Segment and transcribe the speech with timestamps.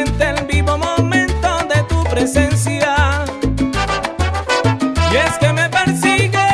[0.00, 3.24] el vivo momento de tu presencia.
[5.12, 6.48] Y es que me persigue.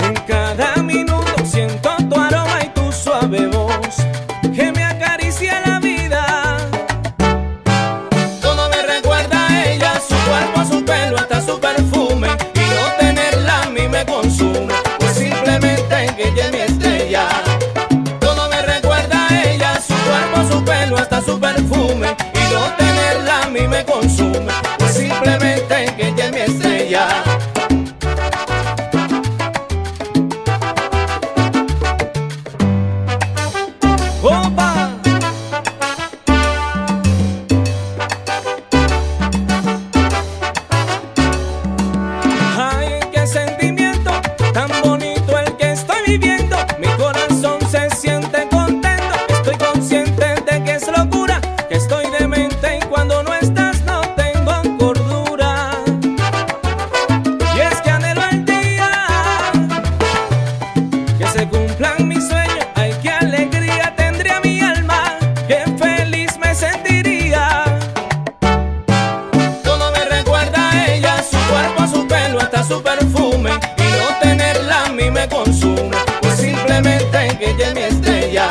[0.00, 3.96] En cada minuto siento tu aroma y tu suave voz
[4.54, 6.58] que me acaricia la vida.
[8.42, 11.75] Todo me recuerda a ella, su cuerpo, su pelo, hasta su pelo.
[24.06, 24.75] Bolsonaro.
[73.52, 75.96] y no tenerla a mí me consume.
[76.20, 78.48] Pues simplemente que ella mi estrella.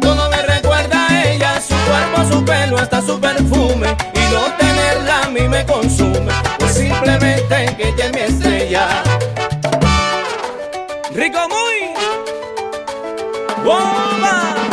[0.00, 3.96] Todo me recuerda a ella, su cuerpo, su pelo, hasta su perfume.
[4.14, 6.32] Y no tenerla a mí me consume.
[6.58, 9.02] Pues simplemente que ella mi estrella.
[11.14, 11.94] Rico muy.
[13.64, 14.63] ¡Bomba!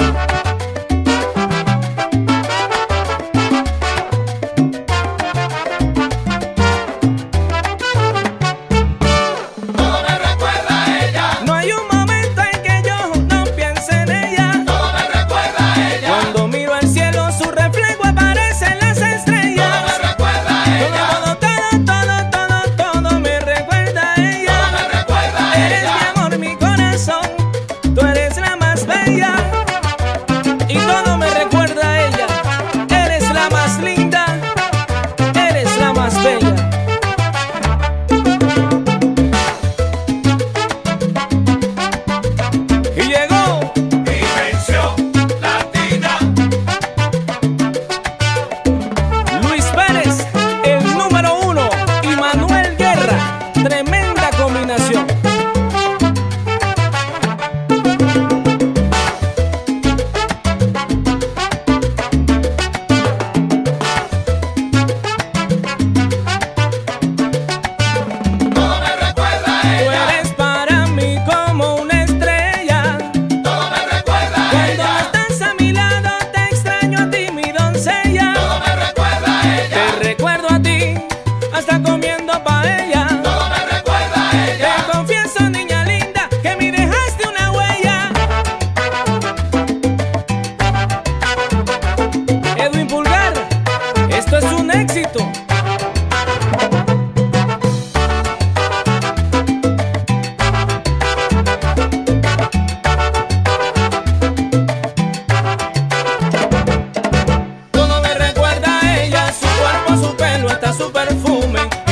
[94.48, 95.20] es un éxito.
[107.72, 111.91] Todo me recuerda a ella, su cuerpo, su pelo, hasta su perfume.